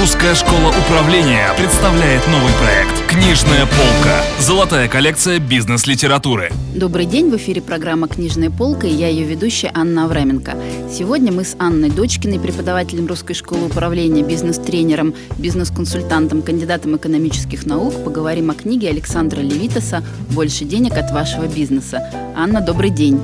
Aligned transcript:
Русская 0.00 0.34
школа 0.34 0.72
управления 0.86 1.46
представляет 1.58 2.26
новый 2.28 2.52
проект 2.54 3.06
«Книжная 3.06 3.66
полка». 3.66 4.22
Золотая 4.38 4.88
коллекция 4.88 5.38
бизнес-литературы. 5.38 6.50
Добрый 6.74 7.04
день, 7.04 7.28
в 7.28 7.36
эфире 7.36 7.60
программа 7.60 8.08
«Книжная 8.08 8.48
полка» 8.48 8.86
и 8.86 8.94
я 8.94 9.08
ее 9.08 9.26
ведущая 9.26 9.70
Анна 9.74 10.06
Авраменко. 10.06 10.54
Сегодня 10.90 11.32
мы 11.32 11.44
с 11.44 11.54
Анной 11.58 11.90
Дочкиной, 11.90 12.40
преподавателем 12.40 13.08
Русской 13.08 13.34
школы 13.34 13.66
управления, 13.66 14.22
бизнес-тренером, 14.22 15.12
бизнес-консультантом, 15.36 16.40
кандидатом 16.40 16.96
экономических 16.96 17.66
наук, 17.66 18.02
поговорим 18.02 18.48
о 18.48 18.54
книге 18.54 18.88
Александра 18.88 19.40
Левитаса 19.40 20.02
«Больше 20.30 20.64
денег 20.64 20.96
от 20.96 21.10
вашего 21.10 21.44
бизнеса». 21.44 22.10
Анна, 22.34 22.62
добрый 22.62 22.88
день. 22.88 23.20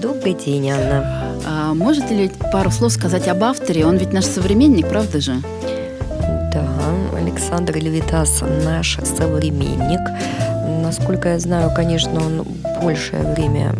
Добрый 0.00 0.34
день, 0.34 0.70
Анна. 0.70 1.26
А 1.44 1.74
можете 1.74 2.14
ли 2.14 2.30
пару 2.52 2.70
слов 2.70 2.92
сказать 2.92 3.26
об 3.26 3.42
авторе? 3.42 3.84
Он 3.84 3.96
ведь 3.96 4.12
наш 4.12 4.26
современник, 4.26 4.88
правда 4.88 5.20
же? 5.20 5.42
Александр 7.16 7.76
Левитас 7.76 8.42
наш 8.64 8.98
современник. 9.04 10.00
Насколько 10.82 11.30
я 11.30 11.38
знаю, 11.38 11.70
конечно, 11.74 12.20
он 12.20 12.46
большее 12.82 13.22
время 13.34 13.74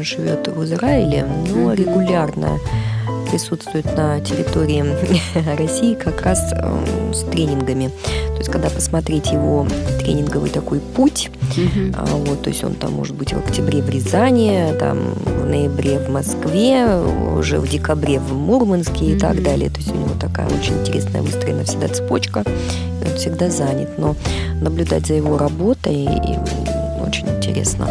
живет 0.00 0.48
в 0.48 0.64
Израиле, 0.64 1.26
но 1.48 1.72
регулярно 1.72 2.58
присутствует 3.30 3.84
на 3.96 4.20
территории 4.20 4.84
России 5.56 5.94
как 5.94 6.22
раз 6.22 6.52
э, 6.52 7.12
с 7.12 7.20
тренингами. 7.30 7.88
То 7.88 8.38
есть, 8.38 8.50
когда 8.50 8.70
посмотреть 8.70 9.32
его 9.32 9.66
тренинговый 9.98 10.50
такой 10.50 10.80
путь, 10.80 11.30
mm-hmm. 11.56 12.26
вот, 12.26 12.42
то 12.42 12.50
есть 12.50 12.64
он 12.64 12.74
там 12.74 12.92
может 12.92 13.14
быть 13.14 13.32
в 13.32 13.38
октябре 13.38 13.82
в 13.82 13.88
Рязани, 13.88 14.72
там 14.78 14.98
в 15.24 15.46
ноябре 15.46 15.98
в 15.98 16.08
Москве, 16.10 16.86
уже 17.36 17.58
в 17.58 17.68
декабре 17.68 18.20
в 18.20 18.32
Мурманске 18.34 19.06
mm-hmm. 19.06 19.16
и 19.16 19.18
так 19.18 19.42
далее. 19.42 19.70
То 19.70 19.78
есть 19.78 19.90
у 19.90 19.96
него 19.96 20.14
такая 20.20 20.46
очень 20.46 20.80
интересная 20.80 21.22
выстроена 21.22 21.64
всегда 21.64 21.88
цепочка, 21.88 22.44
и 22.46 23.08
он 23.08 23.16
всегда 23.16 23.50
занят. 23.50 23.98
Но 23.98 24.16
наблюдать 24.60 25.06
за 25.06 25.14
его 25.14 25.38
работой 25.38 26.04
и 26.04 26.38
очень 27.06 27.28
интересно. 27.28 27.88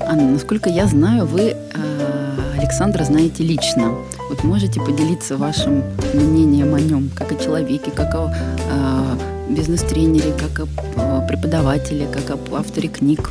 Анна, 0.00 0.30
насколько 0.32 0.70
я 0.70 0.86
знаю, 0.86 1.26
вы 1.26 1.54
э, 1.54 1.56
Александра 2.68 3.02
знаете 3.02 3.42
лично. 3.44 3.94
Вот 4.28 4.44
можете 4.44 4.78
поделиться 4.78 5.38
вашим 5.38 5.82
мнением 6.12 6.74
о 6.74 6.78
нем, 6.80 7.10
как 7.16 7.32
о 7.32 7.34
человеке, 7.34 7.90
как 7.90 8.14
о 8.14 8.30
э, 8.30 9.16
бизнес-тренере, 9.48 10.34
как 10.34 10.68
о 10.98 11.26
преподавателе, 11.26 12.06
как 12.06 12.28
об 12.28 12.54
авторе 12.54 12.90
книг? 12.90 13.30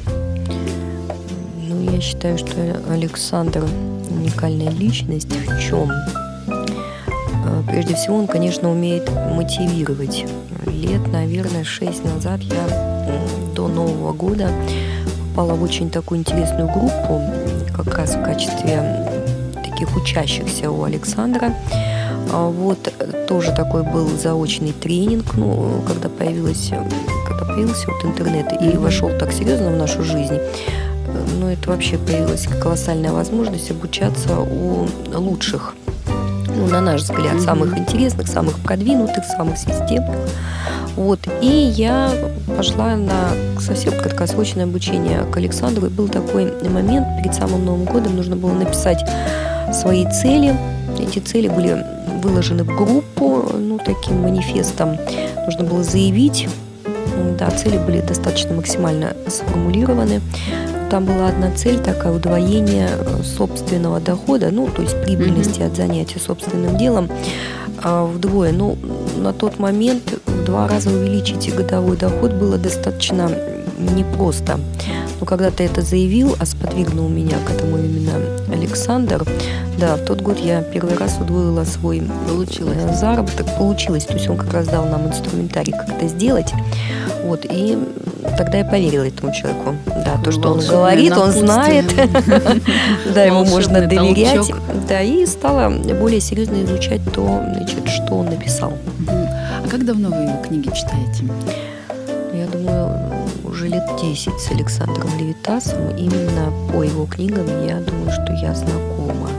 Ну, 1.67 1.91
я 1.91 2.01
считаю, 2.01 2.39
что 2.39 2.81
Александр 2.89 3.63
уникальная 4.09 4.71
личность. 4.71 5.29
В 5.31 5.61
чем? 5.61 5.91
Прежде 7.67 7.93
всего, 7.93 8.17
он, 8.17 8.25
конечно, 8.25 8.71
умеет 8.71 9.07
мотивировать. 9.35 10.25
Лет, 10.65 11.07
наверное, 11.13 11.63
шесть 11.63 12.03
назад 12.03 12.41
я 12.41 13.53
до 13.55 13.67
Нового 13.67 14.13
года 14.13 14.49
попала 15.37 15.53
в 15.53 15.61
очень 15.61 15.91
такую 15.91 16.21
интересную 16.21 16.67
группу, 16.67 17.21
как 17.71 17.95
раз 17.95 18.15
в 18.15 18.23
качестве 18.23 19.07
таких 19.53 19.95
учащихся 19.95 20.71
у 20.71 20.81
Александра. 20.81 21.53
А 22.33 22.49
вот 22.49 22.91
тоже 23.27 23.51
такой 23.51 23.83
был 23.83 24.09
заочный 24.17 24.71
тренинг, 24.71 25.35
ну, 25.35 25.83
когда 25.85 26.09
появилась, 26.09 26.71
когда 27.27 27.45
появился 27.45 27.85
вот 27.87 28.03
интернет 28.03 28.51
и 28.59 28.77
вошел 28.77 29.11
так 29.19 29.31
серьезно 29.31 29.69
в 29.69 29.77
нашу 29.77 30.03
жизнь. 30.03 30.39
Ну, 31.39 31.49
это 31.49 31.69
вообще 31.69 31.99
появилась 31.99 32.47
колоссальная 32.59 33.11
возможность 33.11 33.69
обучаться 33.69 34.39
у 34.39 34.87
лучших, 35.13 35.75
ну, 36.47 36.65
на 36.65 36.81
наш 36.81 37.03
взгляд, 37.03 37.39
самых 37.41 37.77
интересных, 37.77 38.27
самых 38.27 38.57
продвинутых, 38.57 39.23
самых 39.23 39.59
системных. 39.59 40.15
Вот. 40.97 41.19
И 41.41 41.47
я 41.47 42.11
пошла 42.57 42.95
на 42.95 43.29
совсем 43.59 43.93
краткосрочное 43.93 44.65
обучение 44.65 45.23
к 45.31 45.37
Александру. 45.37 45.85
И 45.85 45.89
был 45.89 46.09
такой 46.09 46.51
момент, 46.67 47.07
перед 47.21 47.35
самым 47.35 47.63
Новым 47.65 47.85
годом 47.85 48.15
нужно 48.15 48.35
было 48.35 48.51
написать 48.51 49.07
свои 49.71 50.05
цели. 50.11 50.55
Эти 50.99 51.19
цели 51.19 51.47
были 51.47 51.85
выложены 52.21 52.63
в 52.63 52.75
группу, 52.75 53.45
ну, 53.53 53.77
таким 53.77 54.23
манифестом. 54.23 54.97
Нужно 55.45 55.63
было 55.63 55.83
заявить. 55.83 56.49
Да, 57.37 57.51
цели 57.51 57.77
были 57.77 58.01
достаточно 58.01 58.55
максимально 58.55 59.15
сформулированы. 59.27 60.21
Там 60.89 61.05
была 61.05 61.27
одна 61.27 61.51
цель 61.51 61.79
такая 61.79 62.13
удвоение 62.13 62.89
собственного 63.23 63.99
дохода, 63.99 64.49
ну, 64.51 64.67
то 64.67 64.81
есть 64.81 64.99
прибыльности 65.03 65.59
mm-hmm. 65.59 65.67
от 65.67 65.75
занятия 65.75 66.19
собственным 66.19 66.77
делом 66.77 67.09
вдвое. 67.83 68.51
Ну, 68.51 68.77
на 69.17 69.33
тот 69.33 69.59
момент 69.59 70.19
в 70.25 70.45
два 70.45 70.67
раза 70.67 70.89
увеличить 70.89 71.53
годовой 71.55 71.97
доход 71.97 72.33
было 72.33 72.57
достаточно 72.57 73.31
непросто. 73.77 74.59
Но 75.19 75.25
когда 75.25 75.51
ты 75.51 75.63
это 75.63 75.81
заявил, 75.81 76.35
а 76.39 76.45
сподвигнул 76.45 77.09
меня 77.09 77.37
к 77.45 77.51
этому 77.51 77.77
именно 77.77 78.13
Александр, 78.51 79.25
да, 79.79 79.95
в 79.95 80.05
тот 80.05 80.21
год 80.21 80.39
я 80.39 80.61
первый 80.61 80.95
раз 80.97 81.17
удвоила 81.19 81.63
свой 81.63 82.03
получилось. 82.27 82.77
Э, 82.79 82.95
заработок. 82.95 83.45
Получилось. 83.57 84.05
То 84.05 84.13
есть 84.13 84.29
он 84.29 84.37
как 84.37 84.53
раз 84.53 84.67
дал 84.67 84.85
нам 84.85 85.07
инструментарий, 85.07 85.73
как 85.73 85.89
это 85.89 86.07
сделать. 86.07 86.51
Вот, 87.23 87.45
и 87.49 87.77
тогда 88.37 88.59
я 88.59 88.65
поверила 88.65 89.03
этому 89.03 89.33
человеку. 89.33 89.75
Да, 89.85 90.17
то, 90.23 90.31
что 90.31 90.53
он 90.53 90.59
говорит, 90.59 91.13
он 91.17 91.31
знает. 91.31 91.85
Да, 93.13 93.23
ему 93.23 93.45
можно 93.45 93.81
доверять. 93.81 94.51
Да, 94.87 95.01
и 95.01 95.25
стала 95.25 95.69
более 95.69 96.19
серьезно 96.19 96.63
изучать 96.63 97.01
то, 97.13 97.43
значит, 97.53 97.87
что 97.87 98.15
он 98.15 98.25
написал. 98.27 98.73
А 99.07 99.67
как 99.69 99.85
давно 99.85 100.09
вы 100.09 100.23
его 100.23 100.41
книги 100.43 100.67
читаете? 100.67 101.25
Я 102.33 102.45
думаю, 102.47 102.91
уже 103.43 103.67
лет 103.67 103.83
10 103.99 104.39
с 104.39 104.51
Александром 104.51 105.09
Левитасом. 105.17 105.95
Именно 105.97 106.51
по 106.71 106.83
его 106.83 107.05
книгам 107.05 107.47
я 107.65 107.79
думаю, 107.79 108.11
что 108.11 108.33
я 108.33 108.53
знакома. 108.53 109.29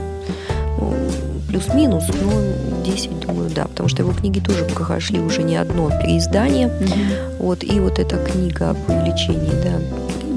Ну, 1.59 1.65
плюс-минус, 1.65 2.05
но 2.21 2.83
10, 2.83 3.19
думаю, 3.19 3.49
да, 3.53 3.65
потому 3.65 3.89
что 3.89 4.01
его 4.01 4.13
книги 4.13 4.39
тоже 4.39 4.65
прошли 4.65 5.19
уже 5.19 5.43
не 5.43 5.57
одно 5.57 5.89
переиздание. 5.89 6.67
Mm-hmm. 6.67 7.37
Вот, 7.39 7.63
и 7.63 7.79
вот 7.79 7.99
эта 7.99 8.17
книга 8.17 8.71
об 8.71 8.77
увеличении, 8.89 9.51
да, 9.63 9.79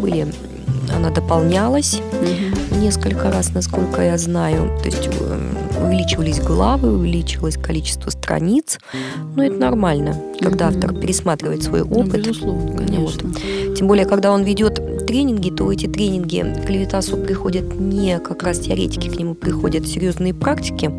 были 0.00 0.26
она 0.94 1.10
дополнялась 1.10 1.94
угу. 1.94 2.76
несколько 2.76 3.30
раз, 3.30 3.54
насколько 3.54 4.02
я 4.02 4.18
знаю. 4.18 4.78
То 4.82 4.90
есть 4.90 5.08
э, 5.10 5.52
увеличивались 5.82 6.38
главы, 6.38 6.92
увеличивалось 6.92 7.56
количество 7.56 8.10
страниц. 8.10 8.78
Но 9.34 9.44
это 9.44 9.54
нормально, 9.54 10.16
когда 10.38 10.68
угу. 10.68 10.74
автор 10.74 10.94
пересматривает 10.94 11.62
свой 11.62 11.80
ну, 11.80 12.00
опыт. 12.00 12.12
Ну, 12.12 12.18
безусловно, 12.18 12.76
конечно. 12.76 13.28
Вот. 13.28 13.74
Тем 13.76 13.86
более, 13.86 14.04
когда 14.04 14.32
он 14.32 14.42
ведет 14.42 14.80
тренинги, 15.12 15.50
то 15.50 15.70
эти 15.70 15.86
тренинги 15.86 16.42
к 16.66 16.70
Левитасу 16.70 17.18
приходят 17.18 17.78
не 17.78 18.18
как 18.18 18.42
раз 18.44 18.60
теоретики, 18.60 19.10
к 19.10 19.18
нему 19.18 19.34
приходят 19.34 19.86
серьезные 19.86 20.32
практики. 20.32 20.90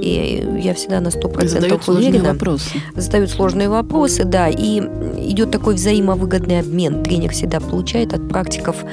И 0.00 0.60
я 0.60 0.74
всегда 0.74 1.00
на 1.00 1.08
100% 1.08 1.46
Задают 1.46 1.88
уверена. 1.88 2.10
Сложные 2.10 2.32
вопросы. 2.32 2.70
Задают 2.96 3.30
сложные 3.30 3.68
вопросы, 3.68 4.24
да. 4.24 4.48
И 4.48 4.80
идет 4.80 5.52
такой 5.52 5.74
взаимовыгодный 5.76 6.58
обмен. 6.58 7.04
Тренер 7.04 7.30
всегда 7.30 7.60
получает 7.60 8.12
от 8.14 8.28
практиков 8.28 8.84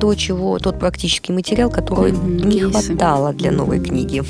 то, 0.00 0.14
чего, 0.14 0.60
тот 0.60 0.78
практический 0.78 1.32
материал, 1.32 1.68
который 1.68 2.12
mm-hmm. 2.12 2.46
не 2.46 2.60
хватало 2.60 3.32
для 3.32 3.50
новой 3.50 3.80
книги. 3.80 4.22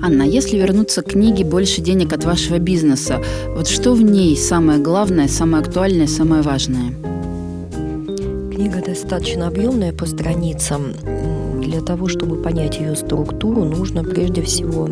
Анна, 0.00 0.22
если 0.22 0.58
вернуться 0.58 1.02
к 1.02 1.12
книге 1.12 1.44
«Больше 1.44 1.80
денег 1.80 2.12
от 2.12 2.24
вашего 2.24 2.58
бизнеса», 2.58 3.20
вот 3.56 3.66
что 3.66 3.94
в 3.94 4.02
ней 4.02 4.36
самое 4.36 4.78
главное, 4.78 5.26
самое 5.26 5.64
актуальное, 5.64 6.06
самое 6.06 6.42
важное? 6.42 6.92
Книга 8.54 8.80
достаточно 8.80 9.48
объемная 9.48 9.92
по 9.92 10.06
страницам. 10.06 10.92
Для 11.60 11.80
того, 11.80 12.06
чтобы 12.06 12.36
понять 12.40 12.78
ее 12.78 12.94
структуру, 12.94 13.64
нужно 13.64 14.04
прежде 14.04 14.42
всего 14.42 14.88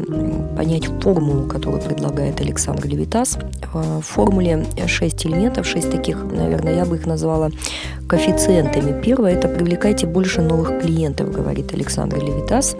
понять 0.56 0.86
формулу, 1.00 1.46
которую 1.46 1.80
предлагает 1.80 2.40
Александр 2.40 2.88
Левитас. 2.88 3.38
В 3.72 4.00
формуле 4.00 4.66
6 4.84 5.26
элементов, 5.26 5.64
6 5.68 5.92
таких, 5.92 6.24
наверное, 6.24 6.74
я 6.74 6.84
бы 6.84 6.96
их 6.96 7.06
назвала 7.06 7.50
коэффициентами. 8.12 9.00
Первое– 9.00 9.32
это 9.38 9.48
привлекайте 9.48 10.06
больше 10.06 10.42
новых 10.42 10.82
клиентов, 10.82 11.32
говорит 11.32 11.72
Александр 11.72 12.18
Левитас. 12.18 12.76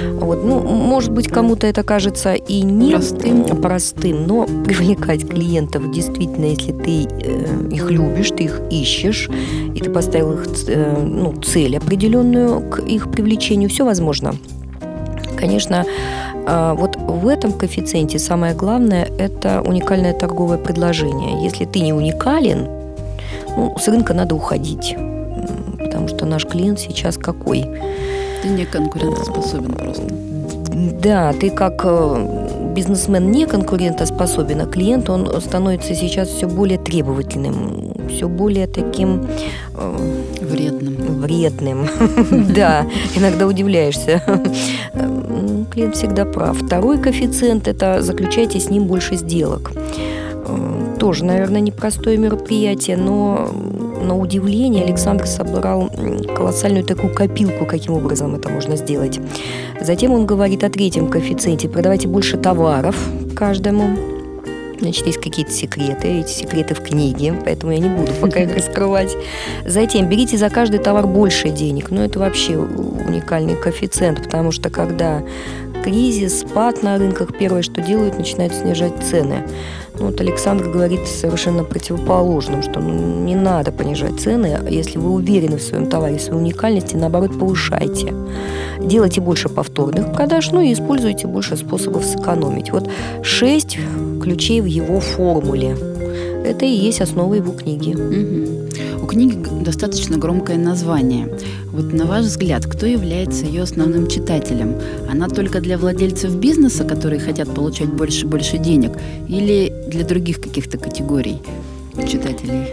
Вот, 0.00 0.44
ну, 0.44 0.60
может 0.60 1.10
быть, 1.10 1.26
кому-то 1.26 1.66
это 1.66 1.82
кажется 1.82 2.34
и 2.34 2.62
не 2.62 2.92
простым, 2.92 3.44
простым 3.60 4.26
но 4.28 4.46
привлекать 4.64 5.28
клиентов 5.28 5.90
действительно, 5.90 6.44
если 6.44 6.72
ты 6.72 7.08
э, 7.08 7.68
их 7.72 7.90
любишь, 7.90 8.30
ты 8.30 8.44
их 8.44 8.60
ищешь, 8.70 9.28
и 9.74 9.80
ты 9.80 9.90
поставил 9.90 10.34
их 10.34 10.46
э, 10.68 10.96
ну, 11.02 11.32
цель 11.42 11.76
определенную 11.76 12.60
к 12.70 12.78
их 12.78 13.10
привлечению, 13.10 13.68
все 13.68 13.84
возможно. 13.84 14.36
Конечно, 15.36 15.84
э, 16.46 16.74
вот 16.78 16.96
в 16.96 17.26
этом 17.26 17.52
коэффициенте 17.52 18.20
самое 18.20 18.54
главное– 18.54 19.08
это 19.18 19.60
уникальное 19.60 20.12
торговое 20.12 20.58
предложение. 20.58 21.42
Если 21.42 21.64
ты 21.64 21.80
не 21.80 21.92
уникален, 21.92 22.77
ну, 23.58 23.74
с 23.76 23.88
рынка 23.88 24.14
надо 24.14 24.36
уходить, 24.36 24.94
потому 25.78 26.06
что 26.06 26.26
наш 26.26 26.46
клиент 26.46 26.78
сейчас 26.78 27.16
какой? 27.16 27.62
Ты 28.40 28.50
не 28.50 28.64
конкурентоспособен 28.64 29.72
просто. 29.72 30.04
Да, 31.02 31.32
ты 31.32 31.50
как 31.50 31.82
э, 31.84 32.72
бизнесмен 32.76 33.32
не 33.32 33.46
конкурентоспособен, 33.46 34.60
а 34.60 34.66
клиент, 34.66 35.10
он 35.10 35.40
становится 35.40 35.92
сейчас 35.96 36.28
все 36.28 36.46
более 36.46 36.78
требовательным, 36.78 37.94
все 38.08 38.28
более 38.28 38.68
таким... 38.68 39.26
Вредным. 40.40 41.20
Вредным, 41.20 41.88
да. 42.54 42.86
Иногда 43.16 43.48
удивляешься. 43.48 44.22
Клиент 45.72 45.96
всегда 45.96 46.24
прав. 46.24 46.62
Второй 46.62 46.98
коэффициент– 46.98 47.66
это 47.66 48.02
заключайте 48.02 48.60
с 48.60 48.70
ним 48.70 48.84
больше 48.84 49.16
сделок. 49.16 49.72
Тоже, 51.08 51.24
наверное, 51.24 51.62
непростое 51.62 52.18
мероприятие, 52.18 52.98
но 52.98 53.50
на 54.02 54.14
удивление 54.14 54.84
Александр 54.84 55.26
собрал 55.26 55.88
колоссальную 56.36 56.84
такую 56.84 57.14
копилку, 57.14 57.64
каким 57.64 57.94
образом 57.94 58.34
это 58.34 58.50
можно 58.50 58.76
сделать. 58.76 59.18
Затем 59.80 60.12
он 60.12 60.26
говорит 60.26 60.64
о 60.64 60.68
третьем 60.68 61.08
коэффициенте. 61.08 61.66
Продавайте 61.66 62.08
больше 62.08 62.36
товаров 62.36 62.94
каждому. 63.34 64.17
Значит, 64.80 65.06
есть 65.06 65.20
какие-то 65.20 65.50
секреты, 65.50 66.20
эти 66.20 66.30
секреты 66.30 66.74
в 66.74 66.80
книге, 66.80 67.34
поэтому 67.44 67.72
я 67.72 67.78
не 67.78 67.88
буду 67.88 68.12
пока 68.20 68.40
их 68.40 68.54
раскрывать. 68.54 69.16
Затем 69.64 70.08
берите 70.08 70.36
за 70.36 70.50
каждый 70.50 70.78
товар 70.78 71.06
больше 71.06 71.50
денег. 71.50 71.90
Ну, 71.90 72.02
это 72.02 72.18
вообще 72.18 72.56
уникальный 72.56 73.56
коэффициент, 73.56 74.22
потому 74.22 74.52
что 74.52 74.70
когда 74.70 75.22
кризис, 75.82 76.40
спад 76.40 76.82
на 76.82 76.98
рынках, 76.98 77.36
первое, 77.36 77.62
что 77.62 77.80
делают, 77.80 78.18
начинают 78.18 78.54
снижать 78.54 78.92
цены. 79.02 79.44
Ну, 79.98 80.06
вот 80.06 80.20
Александр 80.20 80.68
говорит 80.68 81.06
совершенно 81.06 81.64
противоположным, 81.64 82.62
что 82.62 82.80
ну, 82.80 83.24
не 83.24 83.34
надо 83.34 83.72
понижать 83.72 84.20
цены, 84.20 84.58
если 84.68 84.98
вы 84.98 85.10
уверены 85.10 85.56
в 85.56 85.62
своем 85.62 85.88
товаре, 85.88 86.18
в 86.18 86.22
своей 86.22 86.40
уникальности, 86.40 86.94
наоборот, 86.94 87.38
повышайте. 87.38 88.14
Делайте 88.80 89.20
больше 89.20 89.48
повторных 89.48 90.12
продаж, 90.12 90.52
ну 90.52 90.60
и 90.60 90.72
используйте 90.72 91.26
больше 91.26 91.56
способов 91.56 92.04
сэкономить. 92.04 92.70
Вот 92.70 92.88
шесть 93.22 93.76
ключей 94.28 94.60
в 94.60 94.66
его 94.66 95.00
формуле. 95.00 95.74
Это 96.44 96.66
и 96.66 96.68
есть 96.68 97.00
основа 97.00 97.34
его 97.34 97.52
книги. 97.52 97.94
Угу. 97.94 99.04
У 99.04 99.06
книги 99.06 99.38
достаточно 99.64 100.18
громкое 100.18 100.58
название. 100.58 101.28
Вот 101.72 101.94
на 101.94 102.04
ваш 102.04 102.26
взгляд, 102.26 102.66
кто 102.66 102.84
является 102.84 103.46
ее 103.46 103.62
основным 103.62 104.06
читателем? 104.06 104.74
Она 105.10 105.28
только 105.28 105.60
для 105.60 105.78
владельцев 105.78 106.34
бизнеса, 106.36 106.84
которые 106.84 107.20
хотят 107.20 107.54
получать 107.54 107.88
больше 107.88 108.26
и 108.26 108.28
больше 108.28 108.58
денег, 108.58 108.92
или 109.28 109.72
для 109.88 110.04
других 110.04 110.40
каких-то 110.40 110.76
категорий 110.76 111.38
читателей? 112.06 112.66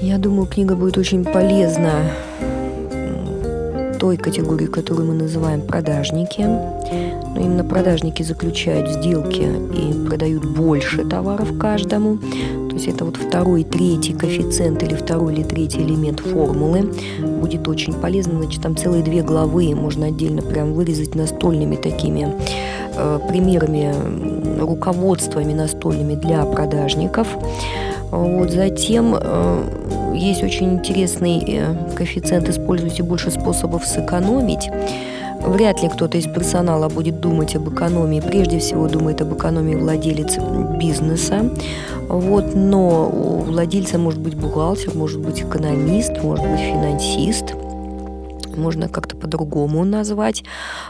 Я 0.00 0.16
думаю, 0.16 0.46
книга 0.46 0.74
будет 0.74 0.96
очень 0.96 1.24
полезна 1.24 2.10
той 4.02 4.16
категории, 4.16 4.66
которую 4.66 5.06
мы 5.06 5.14
называем 5.14 5.60
продажники. 5.60 6.40
Но 6.40 7.36
именно 7.36 7.62
продажники 7.62 8.24
заключают 8.24 8.90
сделки 8.90 9.42
и 9.42 10.08
продают 10.08 10.44
больше 10.44 11.04
товаров 11.04 11.56
каждому. 11.56 12.18
То 12.18 12.74
есть 12.74 12.88
это 12.88 13.04
вот 13.04 13.16
второй, 13.16 13.62
третий 13.62 14.12
коэффициент 14.14 14.82
или 14.82 14.96
второй 14.96 15.34
или 15.34 15.44
третий 15.44 15.82
элемент 15.82 16.18
формулы 16.18 16.92
будет 17.20 17.68
очень 17.68 17.92
полезно. 17.92 18.42
Значит, 18.42 18.60
там 18.60 18.76
целые 18.76 19.04
две 19.04 19.22
главы 19.22 19.72
можно 19.72 20.06
отдельно 20.06 20.42
прям 20.42 20.72
вырезать 20.72 21.14
настольными 21.14 21.76
такими 21.76 22.34
э, 22.96 23.20
примерами, 23.28 23.94
руководствами 24.58 25.52
настольными 25.52 26.16
для 26.16 26.44
продажников. 26.44 27.28
Вот, 28.12 28.50
затем 28.50 29.16
э, 29.18 30.12
есть 30.14 30.42
очень 30.42 30.74
интересный 30.74 31.42
э, 31.46 31.94
коэффициент 31.96 32.46
«Используйте 32.46 33.02
больше 33.02 33.30
способов 33.30 33.86
сэкономить». 33.86 34.68
Вряд 35.40 35.82
ли 35.82 35.88
кто-то 35.88 36.18
из 36.18 36.26
персонала 36.26 36.90
будет 36.90 37.20
думать 37.20 37.56
об 37.56 37.72
экономии. 37.72 38.20
Прежде 38.20 38.58
всего 38.58 38.86
думает 38.86 39.22
об 39.22 39.34
экономии 39.34 39.74
владелец 39.74 40.36
бизнеса. 40.78 41.50
Вот, 42.08 42.54
но 42.54 43.08
у 43.08 43.38
владельца 43.38 43.98
может 43.98 44.20
быть 44.20 44.36
бухгалтер, 44.36 44.94
может 44.94 45.18
быть 45.18 45.40
экономист, 45.40 46.22
может 46.22 46.46
быть 46.46 46.60
финансист– 46.60 47.54
можно 48.56 48.88
как-то 48.88 49.16
по-другому 49.16 49.84
назвать 49.84 50.44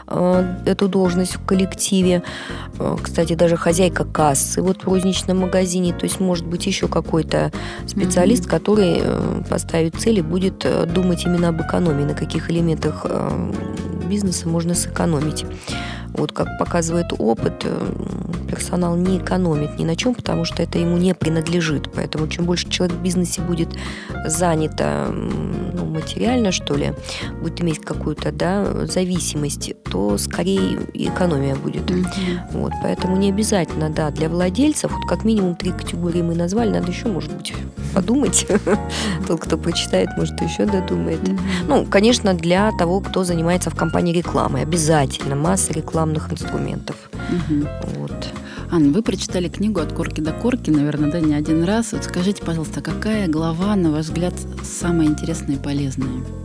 э, 0.07 0.55
эту 0.65 0.87
должность 0.87 1.35
в 1.35 1.45
коллективе. 1.45 2.23
Э, 2.79 2.97
кстати, 3.01 3.33
даже 3.33 3.57
хозяйка 3.57 4.05
кассы 4.05 4.61
вот 4.61 4.83
в 4.83 4.87
розничном 4.87 5.39
магазине, 5.39 5.93
то 5.93 6.05
есть 6.05 6.19
может 6.19 6.45
быть 6.45 6.65
еще 6.65 6.87
какой-то 6.87 7.51
специалист, 7.87 8.45
mm-hmm. 8.45 8.49
который 8.49 9.01
э, 9.01 9.43
поставит 9.49 9.95
цель 9.95 10.19
и 10.19 10.21
будет 10.21 10.65
думать 10.93 11.25
именно 11.25 11.49
об 11.49 11.61
экономии, 11.61 12.03
на 12.03 12.13
каких 12.13 12.49
элементах 12.49 13.05
бизнеса 14.07 14.47
можно 14.47 14.73
сэкономить. 14.75 15.45
Вот 16.13 16.31
как 16.31 16.47
показывает 16.57 17.07
опыт, 17.17 17.63
э, 17.65 17.93
персонал 18.49 18.95
не 18.95 19.17
экономит 19.17 19.77
ни 19.79 19.85
на 19.85 19.95
чем, 19.95 20.13
потому 20.13 20.45
что 20.45 20.61
это 20.63 20.77
ему 20.77 20.97
не 20.97 21.13
принадлежит. 21.15 21.91
Поэтому 21.93 22.27
чем 22.27 22.45
больше 22.45 22.69
человек 22.69 22.95
в 22.95 23.01
бизнесе 23.01 23.41
будет 23.41 23.69
занят 24.25 24.79
ну, 24.79 25.85
материально, 25.85 26.51
что 26.51 26.75
ли, 26.75 26.93
будет 27.41 27.61
иметь 27.61 27.79
какую-то 27.79 28.31
да, 28.31 28.85
зависимость, 28.85 29.73
то 29.83 30.17
скорее 30.17 30.79
экономия 30.93 31.55
будет. 31.55 31.89
Mm-hmm. 31.89 32.39
Вот, 32.51 32.73
поэтому 32.81 33.17
не 33.17 33.29
обязательно, 33.29 33.89
да, 33.89 34.11
для 34.11 34.29
владельцев, 34.29 34.91
вот 34.91 35.07
как 35.07 35.23
минимум 35.23 35.55
три 35.55 35.71
категории 35.71 36.21
мы 36.21 36.35
назвали, 36.35 36.69
надо 36.69 36.91
еще, 36.91 37.07
может 37.07 37.33
быть, 37.35 37.53
подумать. 37.93 38.47
Тот, 39.27 39.39
кто 39.39 39.57
прочитает, 39.57 40.09
может, 40.17 40.39
еще 40.41 40.65
додумает. 40.65 41.19
Ну, 41.67 41.85
конечно, 41.85 42.33
для 42.33 42.71
того, 42.77 42.99
кто 42.99 43.23
занимается 43.23 43.69
в 43.69 43.75
компании 43.75 44.13
рекламой, 44.13 44.63
обязательно 44.63 45.35
масса 45.35 45.73
рекламных 45.73 46.31
инструментов. 46.31 46.95
Вот. 47.95 48.33
Анна, 48.71 48.91
вы 48.91 49.03
прочитали 49.03 49.49
книгу 49.49 49.79
«От 49.79 49.93
корки 49.93 50.19
до 50.19 50.31
корки», 50.31 50.71
наверное, 50.71 51.11
да, 51.11 51.19
не 51.19 51.35
один 51.35 51.63
раз. 51.63 51.91
Вот 51.91 52.05
скажите, 52.05 52.43
пожалуйста, 52.43 52.81
какая 52.81 53.27
глава, 53.27 53.75
на 53.75 53.91
ваш 53.91 54.05
взгляд, 54.05 54.33
самая 54.63 55.07
интересная 55.07 55.57
и 55.57 55.59
полезная? 55.59 56.42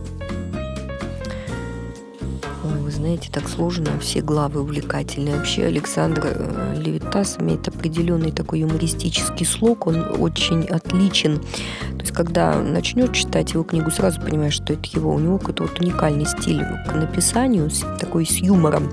Вы 2.89 2.95
знаете, 2.95 3.29
так 3.31 3.47
сложно, 3.47 3.91
все 4.01 4.21
главы 4.21 4.61
увлекательные. 4.61 5.35
Вообще 5.35 5.65
Александр 5.65 6.23
э, 6.25 6.73
Левитас 6.75 7.37
имеет 7.39 7.67
определенный 7.67 8.31
такой 8.31 8.61
юмористический 8.61 9.45
слог, 9.45 9.85
он 9.85 10.19
очень 10.19 10.63
отличен. 10.63 11.37
То 11.37 11.99
есть, 11.99 12.11
когда 12.13 12.55
начнешь 12.55 13.15
читать 13.15 13.53
его 13.53 13.61
книгу, 13.61 13.91
сразу 13.91 14.19
понимаешь, 14.19 14.55
что 14.55 14.73
это 14.73 14.89
его. 14.91 15.13
У 15.13 15.19
него 15.19 15.37
какой-то 15.37 15.63
вот 15.65 15.79
уникальный 15.79 16.25
стиль 16.25 16.63
к 16.63 16.95
написанию, 16.95 17.69
такой 17.99 18.25
с 18.25 18.37
юмором. 18.37 18.89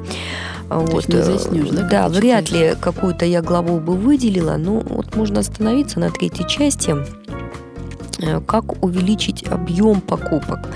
Вот. 0.69 1.08
не 1.08 1.22
заснешь, 1.22 1.70
да? 1.70 1.88
Да, 1.88 2.08
вряд 2.10 2.50
ли 2.50 2.76
какую-то 2.78 3.25
я 3.25 3.40
главу 3.40 3.81
бы 3.81 3.94
выделила, 3.94 4.58
но 4.58 4.81
вот 4.81 5.16
можно 5.16 5.40
остановиться 5.40 6.00
на 6.00 6.10
третьей 6.10 6.46
части 6.46 6.94
э, 8.19 8.43
как 8.43 8.84
увеличить 8.84 9.48
объем 9.48 10.03
покупок. 10.03 10.69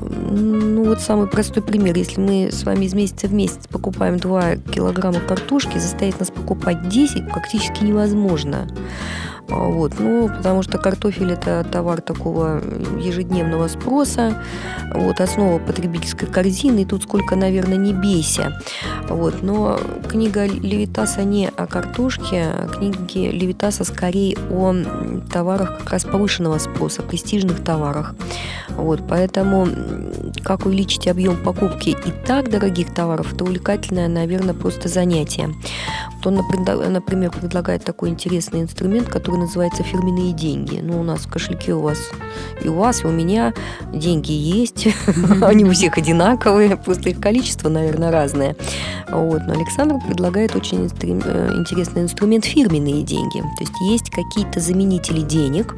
Ну, 0.00 0.84
вот 0.84 1.00
самый 1.00 1.26
простой 1.26 1.62
пример. 1.62 1.96
Если 1.96 2.20
мы 2.20 2.50
с 2.52 2.64
вами 2.64 2.84
из 2.84 2.94
месяца 2.94 3.26
в 3.26 3.32
месяц 3.32 3.66
покупаем 3.68 4.18
2 4.18 4.56
килограмма 4.72 5.20
картошки, 5.20 5.78
заставить 5.78 6.20
нас 6.20 6.30
покупать 6.30 6.88
10 6.88 7.28
практически 7.28 7.84
невозможно. 7.84 8.68
Вот, 9.48 9.94
ну, 9.98 10.28
потому 10.28 10.62
что 10.62 10.78
картофель– 10.78 11.32
это 11.32 11.64
товар 11.64 12.02
такого 12.02 12.60
ежедневного 12.98 13.68
спроса, 13.68 14.42
вот, 14.94 15.20
основа 15.20 15.58
потребительской 15.58 16.28
корзины, 16.28 16.80
и 16.80 16.84
тут 16.84 17.04
сколько, 17.04 17.34
наверное, 17.34 17.78
не 17.78 17.94
бейся. 17.94 18.60
Вот, 19.08 19.42
но 19.42 19.78
книга 20.08 20.44
Левитаса 20.44 21.24
не 21.24 21.48
о 21.48 21.66
картошке, 21.66 22.42
а 22.42 22.68
книги 22.68 23.30
Левитаса 23.30 23.84
скорее 23.84 24.36
о 24.50 24.74
товарах 25.32 25.78
как 25.78 25.90
раз 25.90 26.04
повышенного 26.04 26.58
спроса, 26.58 27.02
престижных 27.02 27.64
товарах. 27.64 28.14
Вот, 28.70 29.00
поэтому 29.08 29.66
как 30.44 30.66
увеличить 30.66 31.08
объем 31.08 31.36
покупки 31.42 31.90
и 31.90 32.10
так 32.26 32.50
дорогих 32.50 32.92
товаров, 32.92 33.32
это 33.32 33.44
увлекательное, 33.44 34.08
наверное, 34.08 34.54
просто 34.54 34.88
занятие. 34.88 35.54
Вот 36.18 36.26
он, 36.26 36.34
например, 36.34 37.30
предлагает 37.30 37.84
такой 37.84 38.08
интересный 38.08 38.62
инструмент, 38.62 39.08
который 39.08 39.36
называется 39.36 39.84
фирменные 39.84 40.32
деньги. 40.32 40.80
Ну, 40.82 41.00
у 41.00 41.04
нас 41.04 41.20
в 41.20 41.30
кошельке 41.30 41.74
у 41.74 41.80
вас 41.80 41.98
и 42.62 42.68
у 42.68 42.74
вас, 42.74 43.04
и 43.04 43.06
у 43.06 43.10
меня 43.10 43.54
деньги 43.92 44.32
есть. 44.32 44.88
Они 45.42 45.64
у 45.64 45.70
всех 45.70 45.96
одинаковые, 45.96 46.76
просто 46.76 47.10
их 47.10 47.20
количество, 47.20 47.68
наверное, 47.68 48.10
разное. 48.10 48.56
Вот. 49.08 49.42
Но 49.46 49.52
Александр 49.52 49.96
предлагает 50.04 50.56
очень 50.56 50.90
э, 51.02 51.52
интересный 51.54 52.02
инструмент 52.02 52.44
фирменные 52.44 53.02
деньги. 53.02 53.40
То 53.40 53.60
есть 53.60 53.80
есть 53.88 54.10
какие-то 54.10 54.58
заменители 54.58 55.20
денег, 55.20 55.76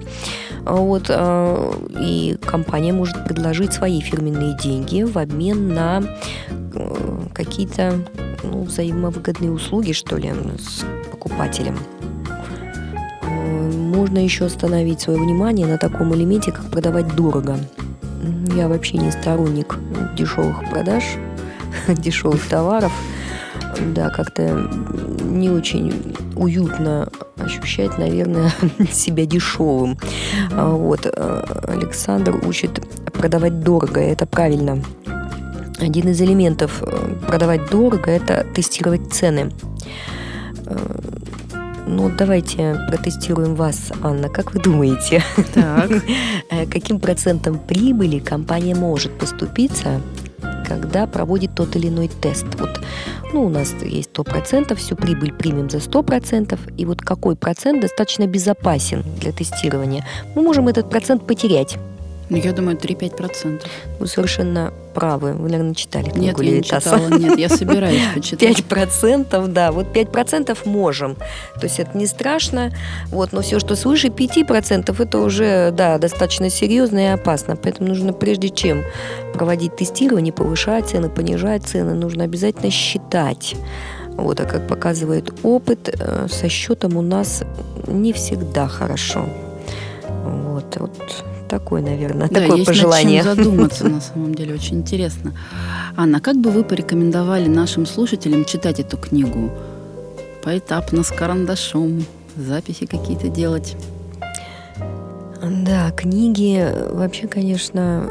вот, 0.64 1.06
э, 1.08 1.72
и 2.00 2.38
компания 2.46 2.92
может 2.92 3.24
предложить 3.24 3.74
свои 3.74 4.00
фирменные 4.00 4.56
деньги 4.56 5.02
в 5.02 5.18
обмен 5.18 5.74
на 5.74 6.02
какие-то 7.32 8.00
ну, 8.42 8.62
взаимовыгодные 8.62 9.50
услуги, 9.50 9.92
что 9.92 10.16
ли, 10.16 10.32
с 10.58 10.84
покупателем 11.10 11.78
можно 14.10 14.18
еще 14.18 14.46
остановить 14.46 15.00
свое 15.00 15.20
внимание 15.20 15.66
на 15.66 15.78
таком 15.78 16.14
элементе, 16.14 16.52
как 16.52 16.64
продавать 16.70 17.14
дорого. 17.14 17.58
Я 18.56 18.66
вообще 18.66 18.98
не 18.98 19.12
сторонник 19.12 19.78
дешевых 20.16 20.68
продаж, 20.70 21.04
дешевых 21.88 22.44
товаров. 22.48 22.92
да, 23.94 24.10
как-то 24.10 24.68
не 25.22 25.50
очень 25.50 26.16
уютно 26.34 27.08
ощущать, 27.36 27.98
наверное, 27.98 28.50
себя 28.90 29.26
дешевым. 29.26 29.98
А 30.52 30.70
вот. 30.70 31.04
Э, 31.04 31.44
Александр 31.68 32.40
учит 32.46 32.80
продавать 33.12 33.60
дорого, 33.60 34.00
это 34.00 34.26
правильно. 34.26 34.82
Один 35.80 36.08
из 36.08 36.20
элементов 36.20 36.82
э, 36.82 37.14
продавать 37.26 37.70
дорого– 37.70 38.10
это 38.12 38.46
тестировать 38.54 39.12
цены. 39.12 39.50
Э, 40.66 40.76
ну, 41.86 42.10
давайте 42.16 42.78
протестируем 42.88 43.54
вас, 43.54 43.90
Анна. 44.02 44.28
Как 44.28 44.52
вы 44.52 44.60
думаете, 44.60 45.22
так. 45.54 45.90
каким 46.70 47.00
процентом 47.00 47.58
прибыли 47.58 48.18
компания 48.18 48.74
может 48.74 49.18
поступиться, 49.18 50.00
когда 50.68 51.06
проводит 51.06 51.54
тот 51.54 51.74
или 51.76 51.88
иной 51.88 52.08
тест? 52.08 52.46
Вот, 52.58 52.80
ну, 53.32 53.46
у 53.46 53.48
нас 53.48 53.74
есть 53.82 54.10
100%, 54.12 54.74
всю 54.76 54.96
прибыль 54.96 55.32
примем 55.32 55.70
за 55.70 55.78
100%, 55.78 56.58
и 56.76 56.84
вот 56.84 57.00
какой 57.00 57.36
процент 57.36 57.80
достаточно 57.80 58.26
безопасен 58.26 59.02
для 59.18 59.32
тестирования? 59.32 60.06
Мы 60.36 60.42
можем 60.42 60.68
этот 60.68 60.90
процент 60.90 61.26
потерять. 61.26 61.78
Ну, 62.30 62.36
я 62.36 62.52
думаю, 62.52 62.76
3-5%. 62.76 63.62
Вы 63.98 64.06
совершенно 64.06 64.72
правы. 64.94 65.32
Вы, 65.32 65.48
наверное, 65.48 65.74
читали 65.74 66.10
книгу 66.10 66.42
Нет, 66.42 66.52
я 66.52 66.58
не 66.58 66.62
читала. 66.62 67.08
Нет, 67.08 67.38
я 67.38 67.48
собираюсь 67.48 68.02
почитать. 68.14 68.60
5%, 68.60 69.48
да. 69.48 69.72
Вот 69.72 69.86
5% 69.86 70.56
можем. 70.64 71.16
То 71.16 71.64
есть 71.64 71.80
это 71.80 71.98
не 71.98 72.06
страшно. 72.06 72.72
Вот, 73.08 73.32
но 73.32 73.42
все, 73.42 73.58
что 73.58 73.74
свыше 73.74 74.08
5%, 74.08 75.02
это 75.02 75.18
уже, 75.18 75.72
да, 75.72 75.98
достаточно 75.98 76.50
серьезно 76.50 76.98
и 77.00 77.08
опасно. 77.08 77.56
Поэтому 77.56 77.88
нужно 77.88 78.12
прежде 78.12 78.48
чем 78.48 78.84
проводить 79.34 79.76
тестирование, 79.76 80.32
повышать 80.32 80.88
цены, 80.88 81.08
понижать 81.08 81.64
цены, 81.64 81.94
нужно 81.94 82.24
обязательно 82.24 82.70
считать. 82.70 83.56
Вот, 84.10 84.38
а 84.38 84.44
как 84.44 84.68
показывает 84.68 85.32
опыт, 85.42 85.88
э, 85.88 86.28
со 86.28 86.48
счетом 86.48 86.96
у 86.96 87.02
нас 87.02 87.42
не 87.86 88.12
всегда 88.12 88.68
хорошо. 88.68 89.28
Вот, 90.24 90.76
вот 90.78 91.24
такое, 91.50 91.82
наверное, 91.82 92.28
да, 92.28 92.40
такое 92.40 92.58
есть 92.58 92.66
пожелание. 92.66 93.22
Над 93.22 93.36
чем 93.36 93.44
задуматься, 93.44 93.88
на 93.88 94.00
самом 94.00 94.34
деле, 94.34 94.54
очень 94.54 94.78
интересно. 94.78 95.34
Анна, 95.96 96.20
как 96.20 96.36
бы 96.36 96.50
вы 96.50 96.64
порекомендовали 96.64 97.48
нашим 97.48 97.84
слушателям 97.84 98.44
читать 98.44 98.80
эту 98.80 98.96
книгу? 98.96 99.50
Поэтапно, 100.42 101.02
с 101.02 101.10
карандашом, 101.10 102.04
записи 102.36 102.86
какие-то 102.86 103.28
делать? 103.28 103.76
Да, 105.42 105.90
книги 105.90 106.66
вообще, 106.90 107.26
конечно, 107.26 108.08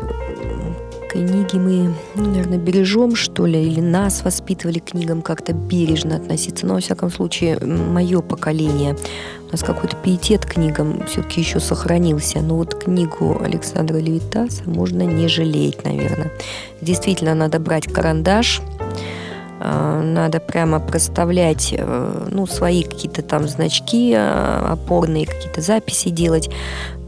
книги 1.09 1.57
мы, 1.57 1.93
ну, 2.15 2.25
наверное, 2.25 2.57
бережем, 2.57 3.15
что 3.15 3.45
ли, 3.45 3.61
или 3.61 3.81
нас 3.81 4.23
воспитывали 4.23 4.79
книгам 4.79 5.21
как-то 5.21 5.53
бережно 5.53 6.15
относиться. 6.15 6.65
Но, 6.65 6.75
во 6.75 6.79
всяком 6.79 7.09
случае, 7.11 7.57
мое 7.59 8.21
поколение, 8.21 8.95
у 9.47 9.51
нас 9.51 9.63
какой-то 9.63 9.95
пиетет 9.97 10.45
книгам 10.45 11.03
все-таки 11.07 11.41
еще 11.41 11.59
сохранился. 11.59 12.39
Но 12.41 12.55
вот 12.57 12.75
книгу 12.75 13.41
Александра 13.43 13.97
Левитаса 13.97 14.69
можно 14.69 15.01
не 15.01 15.27
жалеть, 15.27 15.83
наверное. 15.83 16.31
Действительно, 16.81 17.33
надо 17.33 17.59
брать 17.59 17.91
карандаш, 17.91 18.61
а, 19.59 20.01
надо 20.01 20.39
прямо 20.39 20.79
проставлять 20.79 21.73
э, 21.77 22.27
ну, 22.31 22.47
свои 22.47 22.83
какие-то 22.83 23.23
там 23.23 23.47
значки, 23.47 24.13
а, 24.15 24.69
опорные 24.71 25.25
какие-то 25.25 25.59
записи 25.61 26.09
делать, 26.09 26.49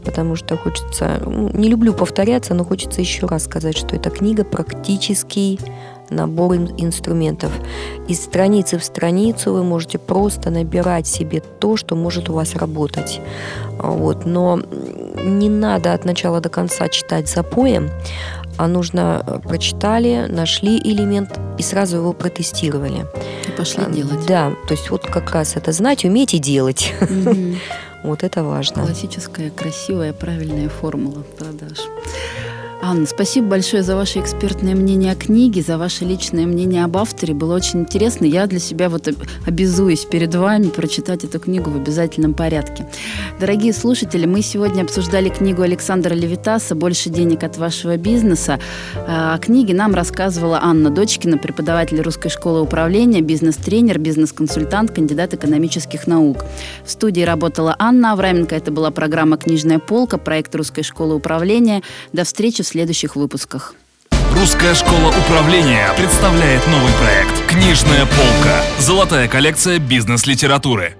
потому 0.04 0.36
что 0.36 0.56
хочется, 0.56 1.20
ну, 1.24 1.50
не 1.52 1.68
люблю 1.68 1.94
повторяться, 1.94 2.54
но 2.54 2.64
хочется 2.64 3.00
еще 3.00 3.26
раз 3.26 3.44
сказать, 3.44 3.76
что 3.76 3.96
эта 3.96 4.10
книга 4.10 4.44
практический 4.44 5.58
набор 6.10 6.54
инструментов. 6.54 7.52
Из 8.08 8.22
страницы 8.22 8.78
в 8.78 8.84
страницу 8.84 9.52
вы 9.52 9.64
можете 9.64 9.98
просто 9.98 10.50
набирать 10.50 11.06
себе 11.06 11.40
то, 11.40 11.76
что 11.76 11.96
может 11.96 12.28
у 12.28 12.34
вас 12.34 12.54
работать. 12.54 13.20
Вот. 13.78 14.26
Но 14.26 14.60
не 15.24 15.48
надо 15.48 15.94
от 15.94 16.04
начала 16.04 16.40
до 16.40 16.48
конца 16.48 16.88
читать 16.88 17.28
запоем, 17.28 17.90
а 18.58 18.68
нужно 18.68 19.24
э, 19.26 19.38
прочитали, 19.48 20.26
нашли 20.28 20.78
элемент 20.78 21.38
и 21.62 21.64
сразу 21.64 21.98
его 21.98 22.12
протестировали. 22.12 23.06
И 23.46 23.52
пошли 23.56 23.84
делать. 23.86 24.26
Да, 24.26 24.52
то 24.66 24.74
есть 24.74 24.90
вот 24.90 25.06
как 25.06 25.30
раз 25.30 25.54
это 25.54 25.70
знать, 25.70 26.04
уметь 26.04 26.34
и 26.34 26.38
делать. 26.38 26.92
Вот 28.04 28.24
это 28.24 28.42
важно. 28.42 28.82
Классическая, 28.82 29.50
красивая, 29.50 30.12
правильная 30.12 30.68
формула 30.68 31.22
продаж. 31.38 31.78
Анна, 32.84 33.06
спасибо 33.06 33.46
большое 33.46 33.84
за 33.84 33.94
ваше 33.94 34.18
экспертное 34.18 34.74
мнение 34.74 35.12
о 35.12 35.14
книге, 35.14 35.62
за 35.62 35.78
ваше 35.78 36.04
личное 36.04 36.46
мнение 36.46 36.82
об 36.82 36.96
авторе. 36.96 37.32
Было 37.32 37.54
очень 37.54 37.82
интересно. 37.82 38.24
Я 38.24 38.48
для 38.48 38.58
себя 38.58 38.88
вот 38.88 39.08
обязуюсь 39.46 40.04
перед 40.04 40.34
вами 40.34 40.66
прочитать 40.66 41.22
эту 41.22 41.38
книгу 41.38 41.70
в 41.70 41.76
обязательном 41.76 42.34
порядке. 42.34 42.88
Дорогие 43.38 43.72
слушатели, 43.72 44.26
мы 44.26 44.42
сегодня 44.42 44.82
обсуждали 44.82 45.28
книгу 45.28 45.62
Александра 45.62 46.12
Левитаса 46.12 46.74
«Больше 46.74 47.08
денег 47.08 47.44
от 47.44 47.56
вашего 47.56 47.96
бизнеса». 47.96 48.58
О 49.06 49.38
книге 49.38 49.74
нам 49.74 49.94
рассказывала 49.94 50.58
Анна 50.60 50.90
Дочкина, 50.90 51.38
преподаватель 51.38 52.00
Русской 52.00 52.30
школы 52.30 52.62
управления, 52.62 53.20
бизнес-тренер, 53.20 54.00
бизнес-консультант, 54.00 54.90
кандидат 54.90 55.34
экономических 55.34 56.08
наук. 56.08 56.44
В 56.84 56.90
студии 56.90 57.22
работала 57.22 57.76
Анна 57.78 58.14
Авраменко. 58.14 58.56
Это 58.56 58.72
была 58.72 58.90
программа 58.90 59.36
«Книжная 59.36 59.78
полка», 59.78 60.18
проект 60.18 60.52
Русской 60.56 60.82
школы 60.82 61.14
управления. 61.14 61.82
До 62.12 62.24
встречи 62.24 62.64
в 62.64 62.71
следующих 62.72 63.16
выпусках. 63.16 63.74
Русская 64.34 64.74
школа 64.74 65.12
управления 65.26 65.88
представляет 65.96 66.66
новый 66.66 66.92
проект 66.94 67.46
«Книжная 67.46 68.06
полка». 68.06 68.62
Золотая 68.78 69.28
коллекция 69.28 69.78
бизнес-литературы. 69.78 70.96